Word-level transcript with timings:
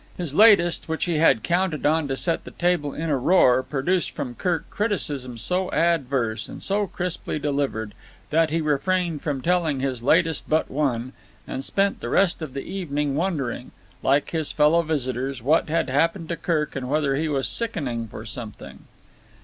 His 0.17 0.33
latest, 0.33 0.89
which 0.89 1.05
he 1.05 1.19
had 1.19 1.43
counted 1.43 1.85
on 1.85 2.07
to 2.07 2.17
set 2.17 2.43
the 2.43 2.49
table 2.49 2.91
in 2.91 3.11
a 3.11 3.17
roar, 3.19 3.61
produced 3.61 4.09
from 4.09 4.33
Kirk 4.33 4.67
criticism 4.71 5.37
so 5.37 5.71
adverse 5.71 6.49
and 6.49 6.63
so 6.63 6.87
crisply 6.87 7.37
delivered 7.37 7.93
that 8.31 8.49
he 8.49 8.61
refrained 8.61 9.21
from 9.21 9.43
telling 9.43 9.79
his 9.79 10.01
latest 10.01 10.49
but 10.49 10.71
one 10.71 11.13
and 11.47 11.63
spent 11.63 11.99
the 11.99 12.09
rest 12.09 12.41
of 12.41 12.55
the 12.55 12.63
evening 12.63 13.13
wondering, 13.15 13.69
like 14.01 14.31
his 14.31 14.51
fellow 14.51 14.81
visitors, 14.81 15.43
what 15.43 15.69
had 15.69 15.87
happened 15.87 16.29
to 16.29 16.35
Kirk 16.35 16.75
and 16.75 16.89
whether 16.89 17.15
he 17.15 17.27
was 17.29 17.47
sickening 17.47 18.07
for 18.07 18.25
something. 18.25 18.85